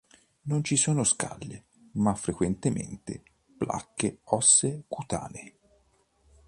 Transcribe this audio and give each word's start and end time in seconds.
Non 0.45 0.63
ci 0.63 0.77
sono 0.77 1.03
scaglie 1.03 1.65
ma 1.97 2.15
frequentemente 2.15 3.21
placche 3.55 4.21
ossee 4.23 4.85
cutanee. 4.87 5.59